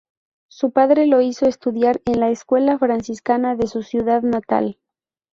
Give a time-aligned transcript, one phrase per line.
[0.49, 4.79] Su padre lo hizo estudiar en la escuela franciscana de su ciudad natal.